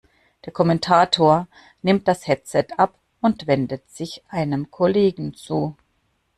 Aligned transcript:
Der 0.45 0.51
Kommentator 0.51 1.47
nimmt 1.83 2.07
das 2.07 2.25
Headset 2.25 2.69
ab 2.77 2.97
und 3.21 3.45
wendet 3.45 3.87
sich 3.91 4.23
einem 4.29 4.71
Kollegen 4.71 5.35
zu. 5.35 5.77